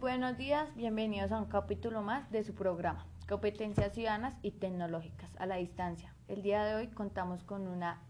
Buenos 0.00 0.36
días, 0.36 0.74
bienvenidos 0.74 1.30
a 1.30 1.38
un 1.38 1.44
capítulo 1.44 2.02
más 2.02 2.28
de 2.32 2.42
su 2.42 2.54
programa, 2.54 3.06
Competencias 3.28 3.92
Ciudadanas 3.92 4.34
y 4.42 4.50
Tecnológicas 4.50 5.30
a 5.38 5.46
la 5.46 5.56
Distancia. 5.56 6.12
El 6.26 6.42
día 6.42 6.64
de 6.64 6.74
hoy 6.74 6.88
contamos 6.88 7.44
con 7.44 7.68
una 7.68 8.02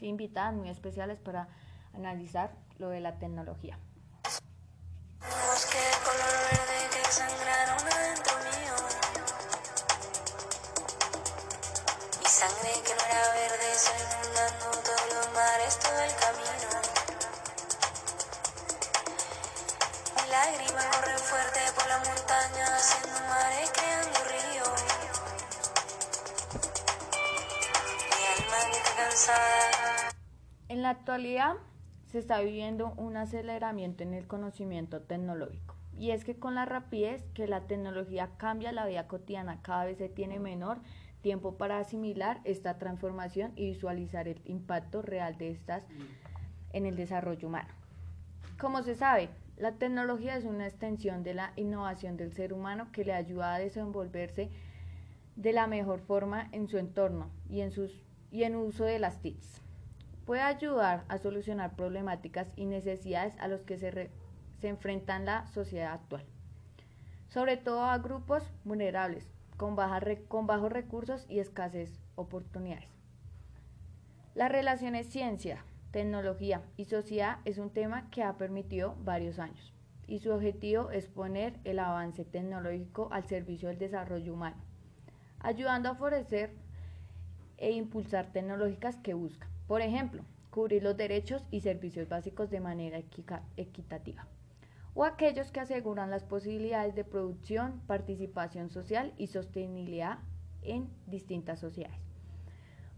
invitada 0.00 0.50
muy 0.50 0.68
especiales 0.70 1.20
para 1.20 1.48
analizar 1.92 2.56
lo 2.78 2.88
de 2.88 3.00
la 3.00 3.18
tecnología. 3.18 3.78
sangre 12.24 12.72
que 12.84 12.92
era 12.92 13.22
verde, 13.34 13.68
todo 15.80 16.00
el 16.02 16.14
camino. 16.16 16.53
Mi 20.34 20.40
lágrima 20.40 20.80
corre 20.90 21.16
fuerte 21.18 21.60
por 21.76 21.88
la 21.88 21.98
montaña, 21.98 22.64
haciendo 22.74 23.20
mares, 23.28 23.70
creando. 23.72 24.18
Mi 28.10 28.42
alma 28.42 28.56
está 28.72 28.96
cansada. 28.96 30.10
En 30.68 30.82
la 30.82 30.90
actualidad 30.90 31.54
se 32.10 32.18
está 32.18 32.40
viviendo 32.40 32.94
un 32.96 33.16
aceleramiento 33.16 34.02
en 34.02 34.12
el 34.12 34.26
conocimiento 34.26 35.02
tecnológico. 35.02 35.76
Y 35.96 36.10
es 36.10 36.24
que 36.24 36.36
con 36.36 36.56
la 36.56 36.64
rapidez 36.64 37.22
que 37.34 37.46
la 37.46 37.68
tecnología 37.68 38.30
cambia 38.36 38.72
la 38.72 38.86
vida 38.86 39.06
cotidiana, 39.06 39.62
cada 39.62 39.84
vez 39.84 39.98
se 39.98 40.08
tiene 40.08 40.40
menor 40.40 40.78
tiempo 41.22 41.56
para 41.56 41.78
asimilar 41.78 42.40
esta 42.42 42.78
transformación 42.78 43.52
y 43.54 43.66
visualizar 43.66 44.26
el 44.26 44.42
impacto 44.46 45.00
real 45.00 45.38
de 45.38 45.52
estas 45.52 45.84
en 46.72 46.86
el 46.86 46.96
desarrollo 46.96 47.46
humano. 47.46 47.72
Como 48.58 48.82
se 48.82 48.96
sabe, 48.96 49.28
la 49.56 49.72
tecnología 49.72 50.36
es 50.36 50.44
una 50.44 50.66
extensión 50.66 51.22
de 51.22 51.34
la 51.34 51.52
innovación 51.56 52.16
del 52.16 52.32
ser 52.32 52.52
humano 52.52 52.88
que 52.92 53.04
le 53.04 53.12
ayuda 53.12 53.54
a 53.54 53.58
desenvolverse 53.58 54.50
de 55.36 55.52
la 55.52 55.66
mejor 55.66 56.00
forma 56.00 56.48
en 56.52 56.68
su 56.68 56.78
entorno 56.78 57.30
y 57.48 57.60
en, 57.60 57.70
sus, 57.70 58.02
y 58.32 58.42
en 58.42 58.56
uso 58.56 58.84
de 58.84 58.98
las 58.98 59.20
TICs. 59.20 59.60
Puede 60.26 60.42
ayudar 60.42 61.04
a 61.08 61.18
solucionar 61.18 61.76
problemáticas 61.76 62.48
y 62.56 62.66
necesidades 62.66 63.36
a 63.38 63.46
los 63.46 63.62
que 63.62 63.76
se, 63.76 64.10
se 64.60 64.68
enfrentan 64.68 65.24
la 65.24 65.46
sociedad 65.46 65.92
actual, 65.92 66.24
sobre 67.28 67.56
todo 67.56 67.84
a 67.84 67.98
grupos 67.98 68.42
vulnerables, 68.64 69.28
con, 69.56 69.76
con 70.28 70.46
bajos 70.46 70.72
recursos 70.72 71.26
y 71.28 71.38
escasez 71.38 72.00
oportunidades. 72.16 72.88
Las 74.34 74.50
relaciones 74.50 75.06
ciencia, 75.06 75.64
tecnología 75.94 76.60
y 76.76 76.86
sociedad 76.86 77.38
es 77.44 77.58
un 77.58 77.70
tema 77.70 78.10
que 78.10 78.24
ha 78.24 78.36
permitido 78.36 78.96
varios 79.04 79.38
años 79.38 79.72
y 80.08 80.18
su 80.18 80.32
objetivo 80.32 80.90
es 80.90 81.06
poner 81.06 81.60
el 81.62 81.78
avance 81.78 82.24
tecnológico 82.24 83.08
al 83.12 83.28
servicio 83.28 83.68
del 83.68 83.78
desarrollo 83.78 84.34
humano, 84.34 84.56
ayudando 85.38 85.88
a 85.88 85.94
favorecer 85.94 86.50
e 87.58 87.70
impulsar 87.70 88.32
tecnológicas 88.32 88.96
que 88.96 89.14
buscan, 89.14 89.48
por 89.68 89.82
ejemplo, 89.82 90.24
cubrir 90.50 90.82
los 90.82 90.96
derechos 90.96 91.46
y 91.52 91.60
servicios 91.60 92.08
básicos 92.08 92.50
de 92.50 92.58
manera 92.58 92.98
equitativa 93.56 94.26
o 94.94 95.04
aquellos 95.04 95.52
que 95.52 95.60
aseguran 95.60 96.10
las 96.10 96.24
posibilidades 96.24 96.96
de 96.96 97.04
producción, 97.04 97.80
participación 97.86 98.68
social 98.68 99.12
y 99.16 99.28
sostenibilidad 99.28 100.18
en 100.62 100.88
distintas 101.06 101.60
sociedades. 101.60 102.00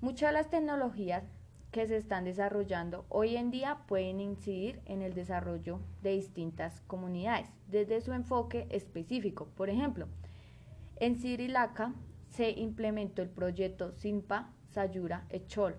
Muchas 0.00 0.30
de 0.30 0.32
las 0.32 0.48
tecnologías 0.48 1.24
que 1.76 1.86
se 1.86 1.98
están 1.98 2.24
desarrollando 2.24 3.04
hoy 3.10 3.36
en 3.36 3.50
día 3.50 3.80
pueden 3.86 4.18
incidir 4.18 4.80
en 4.86 5.02
el 5.02 5.12
desarrollo 5.12 5.78
de 6.00 6.12
distintas 6.12 6.80
comunidades 6.86 7.50
desde 7.68 8.00
su 8.00 8.14
enfoque 8.14 8.66
específico. 8.70 9.48
Por 9.54 9.68
ejemplo, 9.68 10.08
en 11.00 11.18
Sri 11.18 11.48
Lanka 11.48 11.92
se 12.30 12.48
implementó 12.52 13.20
el 13.20 13.28
proyecto 13.28 13.92
SIMPA 13.92 14.54
Sayura 14.70 15.26
Echol, 15.28 15.76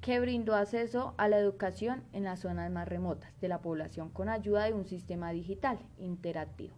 que 0.00 0.20
brindó 0.20 0.54
acceso 0.54 1.12
a 1.18 1.26
la 1.26 1.38
educación 1.38 2.04
en 2.12 2.22
las 2.22 2.38
zonas 2.38 2.70
más 2.70 2.86
remotas 2.86 3.32
de 3.40 3.48
la 3.48 3.62
población 3.62 4.10
con 4.10 4.28
ayuda 4.28 4.66
de 4.66 4.74
un 4.74 4.86
sistema 4.86 5.32
digital 5.32 5.80
interactivo 5.98 6.76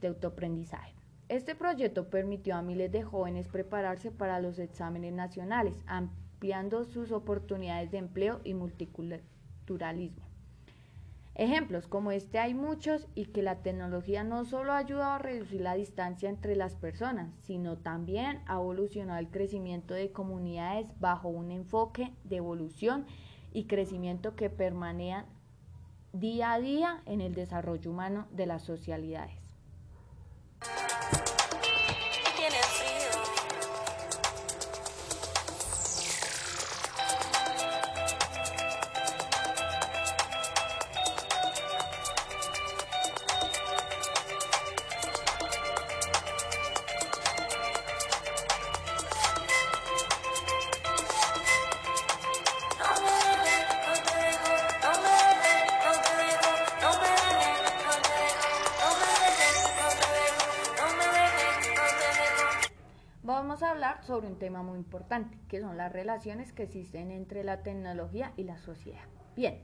de 0.00 0.06
autoaprendizaje. 0.06 0.94
Este 1.28 1.56
proyecto 1.56 2.08
permitió 2.08 2.54
a 2.54 2.62
miles 2.62 2.92
de 2.92 3.02
jóvenes 3.02 3.48
prepararse 3.48 4.12
para 4.12 4.38
los 4.38 4.60
exámenes 4.60 5.12
nacionales, 5.12 5.82
sus 6.84 7.10
oportunidades 7.12 7.90
de 7.90 7.98
empleo 7.98 8.40
y 8.44 8.54
multiculturalismo. 8.54 10.24
Ejemplos 11.36 11.88
como 11.88 12.12
este 12.12 12.38
hay 12.38 12.54
muchos 12.54 13.08
y 13.14 13.26
que 13.26 13.42
la 13.42 13.62
tecnología 13.62 14.22
no 14.22 14.44
solo 14.44 14.72
ha 14.72 14.78
ayudado 14.78 15.12
a 15.12 15.18
reducir 15.18 15.62
la 15.62 15.74
distancia 15.74 16.28
entre 16.28 16.54
las 16.54 16.76
personas, 16.76 17.34
sino 17.42 17.76
también 17.76 18.40
ha 18.46 18.54
evolucionado 18.54 19.18
el 19.18 19.30
crecimiento 19.30 19.94
de 19.94 20.12
comunidades 20.12 20.92
bajo 21.00 21.28
un 21.28 21.50
enfoque 21.50 22.12
de 22.22 22.36
evolución 22.36 23.06
y 23.52 23.64
crecimiento 23.64 24.36
que 24.36 24.48
permanecen 24.48 25.24
día 26.12 26.52
a 26.52 26.60
día 26.60 27.02
en 27.06 27.20
el 27.20 27.34
desarrollo 27.34 27.90
humano 27.90 28.28
de 28.30 28.46
las 28.46 28.62
socialidades. 28.62 29.43
Sobre 64.04 64.28
un 64.28 64.38
tema 64.38 64.62
muy 64.62 64.78
importante, 64.78 65.38
que 65.48 65.60
son 65.60 65.76
las 65.76 65.92
relaciones 65.92 66.52
que 66.52 66.64
existen 66.64 67.10
entre 67.10 67.44
la 67.44 67.62
tecnología 67.62 68.32
y 68.36 68.44
la 68.44 68.58
sociedad. 68.58 69.04
Bien, 69.34 69.60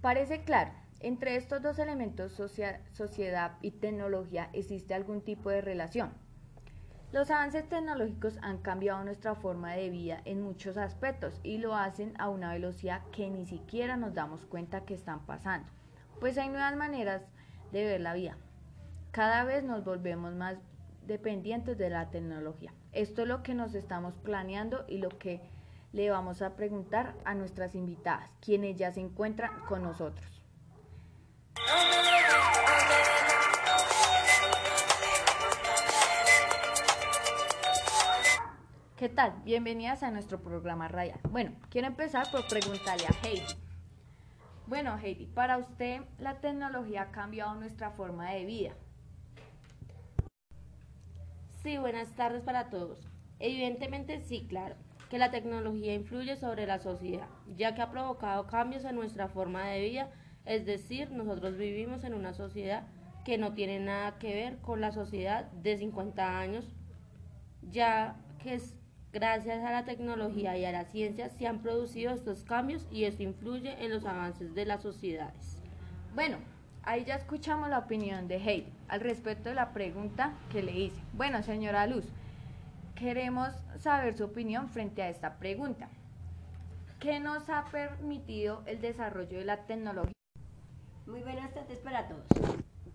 parece 0.00 0.42
claro, 0.42 0.72
entre 1.00 1.36
estos 1.36 1.62
dos 1.62 1.78
elementos, 1.78 2.32
sociedad 2.32 3.52
y 3.60 3.70
tecnología, 3.72 4.50
existe 4.52 4.94
algún 4.94 5.20
tipo 5.20 5.50
de 5.50 5.60
relación. 5.60 6.12
Los 7.12 7.30
avances 7.30 7.68
tecnológicos 7.68 8.38
han 8.42 8.58
cambiado 8.58 9.04
nuestra 9.04 9.34
forma 9.34 9.74
de 9.74 9.90
vida 9.90 10.20
en 10.24 10.42
muchos 10.42 10.76
aspectos 10.76 11.38
y 11.42 11.58
lo 11.58 11.74
hacen 11.74 12.14
a 12.18 12.28
una 12.28 12.52
velocidad 12.52 13.02
que 13.12 13.30
ni 13.30 13.46
siquiera 13.46 13.96
nos 13.96 14.12
damos 14.12 14.44
cuenta 14.46 14.84
que 14.84 14.94
están 14.94 15.24
pasando. 15.24 15.68
Pues 16.18 16.36
hay 16.36 16.48
nuevas 16.48 16.76
maneras 16.76 17.22
de 17.72 17.84
ver 17.84 18.00
la 18.00 18.14
vida. 18.14 18.36
Cada 19.12 19.44
vez 19.44 19.62
nos 19.64 19.84
volvemos 19.84 20.34
más 20.34 20.58
dependientes 21.06 21.78
de 21.78 21.90
la 21.90 22.10
tecnología. 22.10 22.72
Esto 22.92 23.22
es 23.22 23.28
lo 23.28 23.42
que 23.42 23.54
nos 23.54 23.74
estamos 23.74 24.16
planeando 24.18 24.84
y 24.88 24.98
lo 24.98 25.10
que 25.10 25.40
le 25.92 26.10
vamos 26.10 26.42
a 26.42 26.56
preguntar 26.56 27.14
a 27.24 27.34
nuestras 27.34 27.74
invitadas, 27.74 28.30
quienes 28.40 28.76
ya 28.76 28.92
se 28.92 29.00
encuentran 29.00 29.60
con 29.68 29.82
nosotros. 29.82 30.42
¿Qué 38.96 39.10
tal? 39.10 39.34
Bienvenidas 39.44 40.02
a 40.02 40.10
nuestro 40.10 40.40
programa 40.40 40.88
Raya. 40.88 41.18
Bueno, 41.30 41.52
quiero 41.68 41.86
empezar 41.86 42.30
por 42.30 42.48
preguntarle 42.48 43.06
a 43.06 43.26
Heidi. 43.26 43.44
Bueno, 44.66 44.98
Heidi, 44.98 45.26
para 45.26 45.58
usted 45.58 46.00
la 46.18 46.40
tecnología 46.40 47.02
ha 47.02 47.10
cambiado 47.10 47.54
nuestra 47.54 47.90
forma 47.90 48.30
de 48.30 48.46
vida. 48.46 48.72
Sí, 51.66 51.78
buenas 51.78 52.14
tardes 52.14 52.44
para 52.44 52.70
todos. 52.70 53.08
Evidentemente 53.40 54.20
sí, 54.20 54.46
claro, 54.48 54.76
que 55.10 55.18
la 55.18 55.32
tecnología 55.32 55.94
influye 55.94 56.36
sobre 56.36 56.64
la 56.64 56.78
sociedad, 56.78 57.26
ya 57.56 57.74
que 57.74 57.82
ha 57.82 57.90
provocado 57.90 58.46
cambios 58.46 58.84
en 58.84 58.94
nuestra 58.94 59.26
forma 59.26 59.66
de 59.66 59.80
vida, 59.80 60.08
es 60.44 60.64
decir, 60.64 61.10
nosotros 61.10 61.56
vivimos 61.56 62.04
en 62.04 62.14
una 62.14 62.34
sociedad 62.34 62.84
que 63.24 63.36
no 63.36 63.52
tiene 63.54 63.80
nada 63.80 64.16
que 64.20 64.32
ver 64.32 64.58
con 64.58 64.80
la 64.80 64.92
sociedad 64.92 65.50
de 65.50 65.76
50 65.76 66.38
años, 66.38 66.72
ya 67.72 68.14
que 68.40 68.54
es 68.54 68.76
gracias 69.12 69.64
a 69.64 69.72
la 69.72 69.84
tecnología 69.84 70.56
y 70.56 70.64
a 70.64 70.70
la 70.70 70.84
ciencia 70.84 71.30
se 71.30 71.48
han 71.48 71.62
producido 71.62 72.12
estos 72.12 72.44
cambios 72.44 72.86
y 72.92 73.06
eso 73.06 73.24
influye 73.24 73.84
en 73.84 73.90
los 73.90 74.04
avances 74.04 74.54
de 74.54 74.66
las 74.66 74.82
sociedades. 74.82 75.60
Bueno, 76.14 76.36
Ahí 76.86 77.04
ya 77.04 77.16
escuchamos 77.16 77.68
la 77.68 77.78
opinión 77.80 78.28
de 78.28 78.36
Heidi 78.36 78.72
al 78.88 79.00
respecto 79.00 79.48
de 79.48 79.56
la 79.56 79.70
pregunta 79.72 80.34
que 80.52 80.62
le 80.62 80.70
hice. 80.72 80.96
Bueno, 81.14 81.42
señora 81.42 81.84
Luz, 81.88 82.04
queremos 82.94 83.48
saber 83.80 84.16
su 84.16 84.24
opinión 84.24 84.68
frente 84.68 85.02
a 85.02 85.08
esta 85.08 85.34
pregunta. 85.34 85.88
¿Qué 87.00 87.18
nos 87.18 87.50
ha 87.50 87.64
permitido 87.72 88.62
el 88.66 88.80
desarrollo 88.80 89.36
de 89.36 89.44
la 89.44 89.56
tecnología? 89.66 90.12
Muy 91.08 91.22
buenas 91.22 91.52
tardes 91.52 91.80
para 91.80 92.06
todos. 92.06 92.24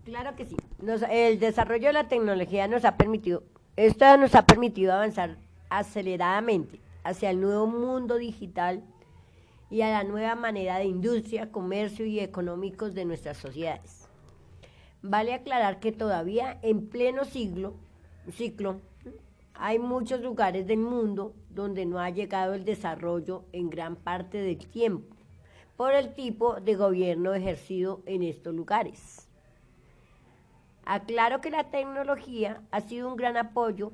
Claro 0.04 0.34
que 0.36 0.46
sí. 0.46 0.56
Nos- 0.80 1.02
el 1.10 1.38
desarrollo 1.38 1.88
de 1.88 1.92
la 1.92 2.08
tecnología 2.08 2.66
nos 2.68 2.86
ha 2.86 2.96
permitido, 2.96 3.42
esto 3.76 4.16
nos 4.16 4.34
ha 4.34 4.46
permitido 4.46 4.94
avanzar 4.94 5.36
aceleradamente 5.68 6.80
hacia 7.04 7.28
el 7.30 7.40
nuevo 7.42 7.66
mundo 7.66 8.16
digital 8.16 8.82
y 9.72 9.80
a 9.80 9.90
la 9.90 10.04
nueva 10.04 10.34
manera 10.34 10.76
de 10.76 10.84
industria, 10.84 11.50
comercio 11.50 12.04
y 12.04 12.20
económicos 12.20 12.92
de 12.92 13.06
nuestras 13.06 13.38
sociedades. 13.38 14.06
Vale 15.00 15.32
aclarar 15.32 15.80
que 15.80 15.92
todavía 15.92 16.58
en 16.60 16.88
pleno 16.90 17.24
siglo, 17.24 17.74
ciclo, 18.30 18.82
hay 19.54 19.78
muchos 19.78 20.20
lugares 20.20 20.66
del 20.66 20.80
mundo 20.80 21.34
donde 21.48 21.86
no 21.86 22.00
ha 22.00 22.10
llegado 22.10 22.52
el 22.52 22.66
desarrollo 22.66 23.44
en 23.52 23.70
gran 23.70 23.96
parte 23.96 24.38
del 24.42 24.58
tiempo 24.58 25.16
por 25.78 25.94
el 25.94 26.12
tipo 26.12 26.60
de 26.60 26.74
gobierno 26.74 27.32
ejercido 27.32 28.02
en 28.04 28.22
estos 28.22 28.54
lugares. 28.54 29.26
Aclaro 30.84 31.40
que 31.40 31.50
la 31.50 31.70
tecnología 31.70 32.60
ha 32.72 32.82
sido 32.82 33.08
un 33.08 33.16
gran 33.16 33.38
apoyo 33.38 33.92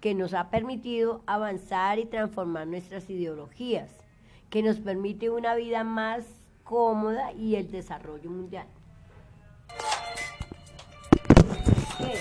que 0.00 0.14
nos 0.14 0.34
ha 0.34 0.50
permitido 0.50 1.22
avanzar 1.26 1.98
y 1.98 2.04
transformar 2.04 2.66
nuestras 2.66 3.08
ideologías, 3.08 4.05
que 4.50 4.62
nos 4.62 4.78
permite 4.78 5.30
una 5.30 5.54
vida 5.54 5.84
más 5.84 6.24
cómoda 6.64 7.32
y 7.32 7.56
el 7.56 7.70
desarrollo 7.70 8.30
mundial. 8.30 8.66
¿Qué? 11.98 12.18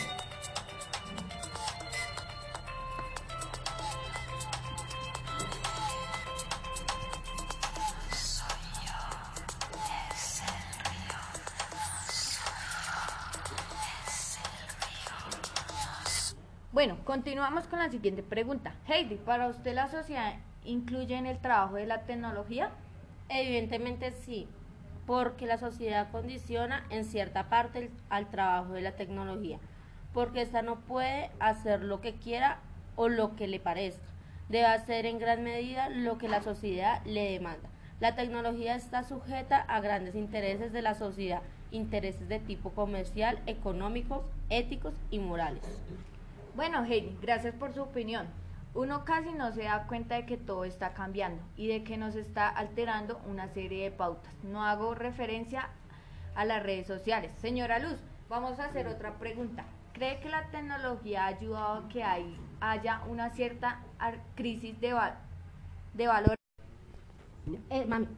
Bueno, 16.71 16.97
continuamos 17.05 17.67
con 17.67 17.79
la 17.79 17.89
siguiente 17.89 18.21
pregunta. 18.21 18.75
Heidi, 18.85 19.15
¿para 19.15 19.47
usted 19.47 19.73
la 19.73 19.87
sociedad 19.87 20.35
incluye 20.65 21.15
en 21.15 21.25
el 21.25 21.37
trabajo 21.39 21.75
de 21.75 21.85
la 21.85 22.01
tecnología? 22.01 22.69
Evidentemente 23.29 24.11
sí, 24.11 24.47
porque 25.05 25.45
la 25.45 25.57
sociedad 25.57 26.11
condiciona 26.11 26.85
en 26.89 27.05
cierta 27.05 27.49
parte 27.49 27.79
el- 27.79 27.91
al 28.09 28.29
trabajo 28.29 28.73
de 28.73 28.81
la 28.81 28.91
tecnología, 28.95 29.59
porque 30.13 30.41
ésta 30.41 30.61
no 30.61 30.79
puede 30.81 31.29
hacer 31.39 31.81
lo 31.83 32.01
que 32.01 32.15
quiera 32.15 32.59
o 32.95 33.09
lo 33.09 33.35
que 33.35 33.47
le 33.47 33.59
parezca, 33.59 34.07
debe 34.49 34.65
hacer 34.65 35.05
en 35.05 35.19
gran 35.19 35.43
medida 35.43 35.89
lo 35.89 36.17
que 36.17 36.27
la 36.29 36.41
sociedad 36.41 37.01
le 37.05 37.31
demanda. 37.31 37.69
La 37.99 38.15
tecnología 38.15 38.75
está 38.75 39.03
sujeta 39.03 39.57
a 39.61 39.79
grandes 39.79 40.15
intereses 40.15 40.71
de 40.73 40.81
la 40.81 40.95
sociedad, 40.95 41.41
intereses 41.71 42.27
de 42.27 42.39
tipo 42.39 42.71
comercial, 42.71 43.39
económicos, 43.47 44.23
éticos 44.49 44.93
y 45.09 45.19
morales. 45.19 45.81
Bueno, 46.55 46.83
Heidi, 46.85 47.17
gracias 47.21 47.53
por 47.55 47.73
su 47.73 47.81
opinión. 47.81 48.27
Uno 48.75 49.05
casi 49.05 49.31
no 49.31 49.53
se 49.53 49.63
da 49.63 49.87
cuenta 49.87 50.15
de 50.15 50.25
que 50.25 50.35
todo 50.35 50.65
está 50.65 50.93
cambiando 50.93 51.41
y 51.55 51.67
de 51.67 51.85
que 51.85 51.95
nos 51.97 52.15
está 52.15 52.49
alterando 52.49 53.21
una 53.25 53.47
serie 53.47 53.85
de 53.85 53.91
pautas. 53.91 54.33
No 54.43 54.65
hago 54.65 54.93
referencia 54.93 55.69
a 56.35 56.43
las 56.43 56.61
redes 56.61 56.85
sociales. 56.85 57.31
Señora 57.37 57.79
Luz, 57.79 57.95
vamos 58.27 58.59
a 58.59 58.65
hacer 58.65 58.87
otra 58.87 59.13
pregunta. 59.17 59.63
¿Cree 59.93 60.19
que 60.19 60.29
la 60.29 60.43
tecnología 60.51 61.23
ha 61.23 61.27
ayudado 61.27 61.85
a 61.85 61.87
que 61.87 62.03
hay- 62.03 62.37
haya 62.59 63.01
una 63.07 63.29
cierta 63.29 63.79
crisis 64.35 64.77
de, 64.81 64.93
de 65.93 66.07
valor? 66.07 66.35
Eh, 67.69 67.85
mami, 67.85 68.09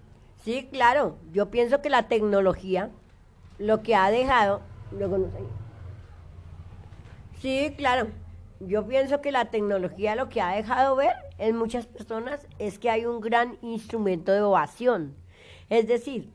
Sí, 0.43 0.67
claro. 0.71 1.19
Yo 1.33 1.51
pienso 1.51 1.83
que 1.83 1.91
la 1.91 2.07
tecnología 2.07 2.89
lo 3.59 3.83
que 3.83 3.95
ha 3.95 4.09
dejado, 4.09 4.61
luego 4.91 5.19
no 5.19 5.29
sé. 5.29 5.37
Sí, 7.41 7.75
claro. 7.77 8.07
Yo 8.59 8.87
pienso 8.87 9.21
que 9.21 9.31
la 9.31 9.45
tecnología 9.45 10.15
lo 10.15 10.29
que 10.29 10.41
ha 10.41 10.55
dejado 10.55 10.95
ver 10.95 11.13
en 11.37 11.55
muchas 11.55 11.85
personas 11.85 12.47
es 12.57 12.79
que 12.79 12.89
hay 12.89 13.05
un 13.05 13.21
gran 13.21 13.57
instrumento 13.61 14.31
de 14.31 14.41
ovación. 14.41 15.15
Es 15.69 15.87
decir, 15.87 16.31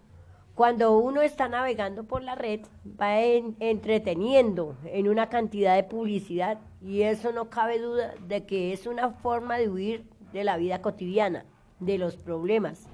cuando 0.54 0.96
uno 0.98 1.22
está 1.22 1.48
navegando 1.48 2.04
por 2.04 2.22
la 2.22 2.34
red, 2.36 2.60
va 3.00 3.20
en- 3.20 3.56
entreteniendo 3.58 4.76
en 4.84 5.08
una 5.08 5.28
cantidad 5.30 5.74
de 5.74 5.82
publicidad 5.82 6.58
y 6.80 7.02
eso 7.02 7.32
no 7.32 7.50
cabe 7.50 7.80
duda 7.80 8.14
de 8.28 8.46
que 8.46 8.72
es 8.72 8.86
una 8.86 9.10
forma 9.10 9.58
de 9.58 9.68
huir 9.68 10.04
de 10.32 10.44
la 10.44 10.56
vida 10.56 10.80
cotidiana, 10.80 11.44
de 11.80 11.98
los 11.98 12.16
problemas. 12.16 12.86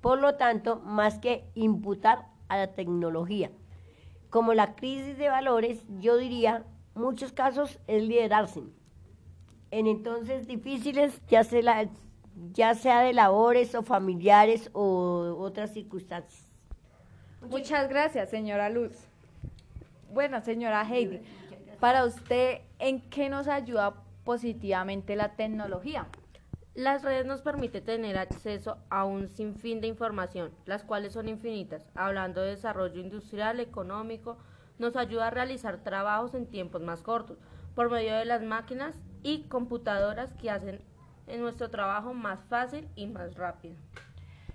Por 0.00 0.20
lo 0.20 0.36
tanto, 0.36 0.76
más 0.84 1.18
que 1.18 1.44
imputar 1.54 2.26
a 2.48 2.56
la 2.58 2.74
tecnología, 2.74 3.50
como 4.30 4.54
la 4.54 4.76
crisis 4.76 5.18
de 5.18 5.28
valores, 5.28 5.84
yo 5.98 6.16
diría, 6.16 6.64
muchos 6.96 7.32
casos 7.32 7.78
es 7.86 8.02
liderarse. 8.02 8.62
En 9.70 9.86
entonces 9.86 10.46
difíciles, 10.46 11.20
ya 11.28 11.44
sea, 11.44 11.62
la- 11.62 11.88
ya 12.52 12.74
sea 12.74 13.00
de 13.00 13.12
labores 13.12 13.74
o 13.74 13.82
familiares 13.82 14.70
o 14.72 15.36
otras 15.38 15.72
circunstancias. 15.72 16.50
Muchas 17.48 17.88
gracias, 17.88 18.30
señora 18.30 18.68
Luz. 18.70 18.92
Bueno, 20.12 20.40
señora 20.40 20.82
Heidi, 20.88 21.20
para 21.80 22.04
usted, 22.04 22.60
¿en 22.78 23.00
qué 23.10 23.28
nos 23.28 23.48
ayuda 23.48 23.94
positivamente 24.24 25.16
la 25.16 25.36
tecnología? 25.36 26.06
Las 26.74 27.02
redes 27.02 27.24
nos 27.24 27.40
permiten 27.40 27.84
tener 27.84 28.18
acceso 28.18 28.76
a 28.90 29.04
un 29.04 29.28
sinfín 29.28 29.80
de 29.80 29.86
información, 29.86 30.50
las 30.66 30.84
cuales 30.84 31.14
son 31.14 31.28
infinitas. 31.28 31.86
Hablando 31.94 32.42
de 32.42 32.50
desarrollo 32.50 33.00
industrial, 33.00 33.60
económico, 33.60 34.36
nos 34.78 34.96
ayuda 34.96 35.28
a 35.28 35.30
realizar 35.30 35.78
trabajos 35.78 36.34
en 36.34 36.46
tiempos 36.46 36.82
más 36.82 37.02
cortos, 37.02 37.38
por 37.74 37.90
medio 37.90 38.16
de 38.16 38.24
las 38.24 38.42
máquinas 38.42 38.96
y 39.22 39.42
computadoras 39.44 40.32
que 40.34 40.50
hacen 40.50 40.80
en 41.26 41.40
nuestro 41.40 41.70
trabajo 41.70 42.14
más 42.14 42.44
fácil 42.44 42.88
y 42.94 43.06
más 43.06 43.36
rápido. 43.36 43.76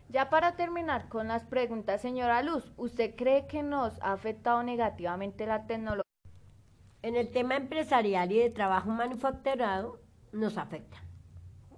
Ya 0.10 0.30
para 0.30 0.56
terminar 0.56 1.08
con 1.08 1.30
las 1.30 1.46
preguntas, 1.46 2.02
señora 2.02 2.42
Luz, 2.42 2.72
¿usted 2.78 3.16
cree 3.16 3.48
que 3.48 3.64
nos 3.64 4.02
ha 4.02 4.12
afectado 4.12 4.62
negativamente 4.64 5.46
la 5.46 5.68
tecnología? 5.68 6.04
En 7.02 7.16
el 7.16 7.32
tema 7.32 7.56
empresarial 7.56 8.32
y 8.32 8.40
de 8.40 8.50
trabajo 8.50 8.90
manufacturado 8.90 10.00
nos 10.34 10.58
afecta, 10.58 10.98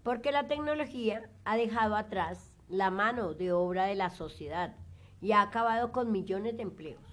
porque 0.04 0.32
la 0.32 0.48
tecnología 0.48 1.30
ha 1.46 1.58
dejado 1.58 1.96
atrás 1.96 2.58
la 2.70 2.90
mano 2.90 3.34
de 3.34 3.52
obra 3.52 3.86
de 3.86 3.96
la 3.96 4.10
sociedad 4.10 4.76
y 5.22 5.32
ha 5.32 5.42
acabado 5.42 5.92
con 5.92 6.12
millones 6.12 6.58
de 6.58 6.64
empleos. 6.64 7.13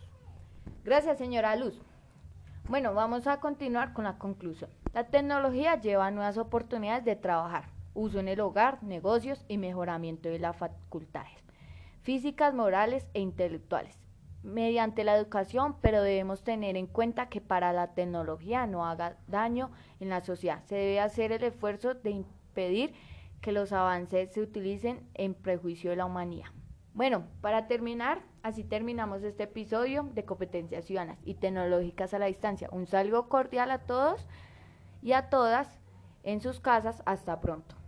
Gracias, 0.85 1.19
señora 1.19 1.57
Luz. 1.57 1.81
Bueno, 2.69 2.95
vamos 2.95 3.27
a 3.27 3.41
continuar 3.41 3.93
con 3.93 4.05
la 4.05 4.19
conclusión. 4.19 4.71
La 4.95 5.05
tecnología 5.05 5.81
lleva 5.81 6.11
nuevas 6.11 6.39
oportunidades 6.39 7.05
de 7.05 7.17
trabajar, 7.17 7.65
uso 7.95 8.19
en 8.21 8.29
el 8.29 8.41
hogar, 8.41 8.83
negocios 8.83 9.45
y 9.49 9.59
mejoramiento 9.59 10.29
de 10.29 10.39
las 10.39 10.57
facultades 10.57 11.39
físicas, 12.03 12.55
morales 12.55 13.07
e 13.13 13.21
intelectuales 13.21 14.01
mediante 14.43 15.05
la 15.05 15.17
educación, 15.17 15.77
pero 15.81 16.03
debemos 16.03 16.43
tener 16.43 16.77
en 16.77 16.87
cuenta 16.87 17.29
que 17.29 17.41
para 17.41 17.73
la 17.73 17.89
tecnología 17.95 18.67
no 18.67 18.87
haga 18.87 19.17
daño 19.27 19.71
en 20.01 20.09
la 20.09 20.23
sociedad. 20.23 20.65
Se 20.65 20.77
debe 20.77 21.01
hacer 21.01 21.33
el 21.33 21.45
esfuerzo 21.45 21.95
de 21.95 22.11
impedir 22.11 22.95
que 23.41 23.53
los 23.53 23.73
avances 23.73 24.33
se 24.33 24.41
utilicen 24.41 25.07
en 25.15 25.35
prejuicio 25.35 25.91
de 25.91 25.97
la 25.97 26.07
humanidad. 26.07 26.49
Bueno, 26.95 27.25
para 27.41 27.67
terminar, 27.67 28.23
así 28.43 28.65
terminamos 28.65 29.23
este 29.23 29.45
episodio 29.45 30.09
de 30.15 30.25
competencias 30.25 30.85
ciudadanas 30.85 31.19
y 31.25 31.35
tecnológicas 31.35 32.15
a 32.15 32.19
la 32.19 32.27
distancia. 32.27 32.69
Un 32.73 32.87
saludo 32.87 33.29
cordial 33.29 33.71
a 33.71 33.79
todos 33.79 34.27
y 35.03 35.13
a 35.13 35.29
todas 35.31 35.69
en 36.23 36.41
sus 36.41 36.61
casas. 36.61 37.03
Hasta 37.07 37.41
pronto. 37.41 37.80